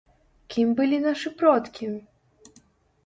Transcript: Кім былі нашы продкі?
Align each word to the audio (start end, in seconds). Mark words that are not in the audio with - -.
Кім 0.53 0.71
былі 0.79 0.97
нашы 1.03 1.33
продкі? 1.43 1.93